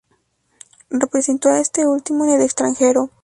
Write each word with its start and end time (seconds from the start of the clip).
Representó 0.89 1.49
a 1.49 1.59
este 1.59 1.85
último 1.85 2.23
en 2.25 2.31
el 2.31 2.41
extranjero. 2.41 3.11